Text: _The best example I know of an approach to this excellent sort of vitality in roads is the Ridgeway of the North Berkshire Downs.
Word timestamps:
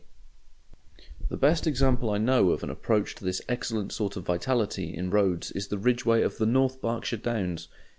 _The 1.29 1.37
best 1.37 1.67
example 1.67 2.09
I 2.09 2.17
know 2.17 2.49
of 2.49 2.63
an 2.63 2.71
approach 2.71 3.13
to 3.13 3.23
this 3.23 3.39
excellent 3.47 3.91
sort 3.91 4.17
of 4.17 4.25
vitality 4.25 4.95
in 4.95 5.11
roads 5.11 5.51
is 5.51 5.67
the 5.67 5.77
Ridgeway 5.77 6.23
of 6.23 6.39
the 6.39 6.47
North 6.47 6.81
Berkshire 6.81 7.17
Downs. 7.17 7.67